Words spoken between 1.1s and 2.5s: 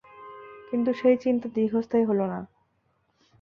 চিন্তা দীর্ঘস্থায়ী হল না।